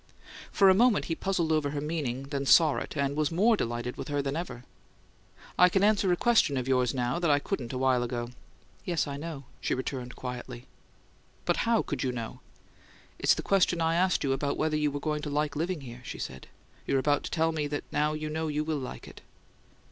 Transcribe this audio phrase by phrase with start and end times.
[0.51, 3.97] For a moment he puzzled over her meaning, then saw it, and was more delighted
[3.97, 4.63] with her than ever.
[5.59, 8.29] "I can answer a question of yours, now, that I couldn't a while ago."
[8.83, 10.65] "Yes, I know," she returned, quietly.
[11.45, 12.39] "But how could you know?"
[13.19, 16.01] "It's the question I asked you about whether you were going to like living here,"
[16.03, 16.47] she said.
[16.87, 19.21] "You're about to tell me that now you know you WILL like it."